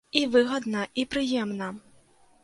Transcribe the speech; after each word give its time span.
І 0.19 0.21
выгадна, 0.35 0.85
і 1.01 1.05
прыемна. 1.11 1.67